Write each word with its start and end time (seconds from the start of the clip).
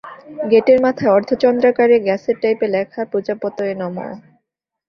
গেটের 0.51 0.79
মাথায় 0.81 1.13
অর্ধচন্দ্রাকারে 1.13 1.95
গ্যাসের 1.99 2.35
টাইপে 2.41 2.67
লেখা 2.67 3.01
প্রজাপতয়ে 3.11 3.73
নমঃ। 3.75 4.09